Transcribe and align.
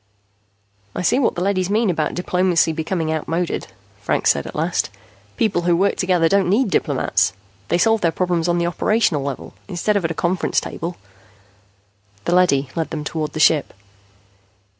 "I 0.95 1.03
see 1.03 1.19
what 1.19 1.35
the 1.35 1.43
leadys 1.43 1.69
mean 1.69 1.91
about 1.91 2.15
diplomacy 2.15 2.71
becoming 2.71 3.13
outmoded," 3.13 3.67
Franks 4.01 4.31
said 4.31 4.47
at 4.47 4.55
last. 4.55 4.89
"People 5.37 5.61
who 5.61 5.77
work 5.77 5.95
together 5.95 6.27
don't 6.27 6.49
need 6.49 6.71
diplomats. 6.71 7.33
They 7.67 7.77
solve 7.77 8.01
their 8.01 8.11
problems 8.11 8.47
on 8.47 8.57
the 8.57 8.65
operational 8.65 9.21
level 9.21 9.53
instead 9.67 9.95
of 9.95 10.03
at 10.03 10.09
a 10.09 10.15
conference 10.15 10.59
table." 10.59 10.97
The 12.25 12.33
leady 12.33 12.69
led 12.75 12.89
them 12.89 13.03
toward 13.03 13.33
the 13.33 13.39
ship. 13.39 13.75